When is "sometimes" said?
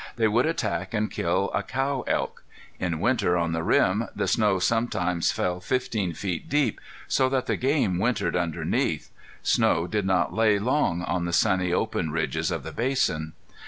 4.57-5.31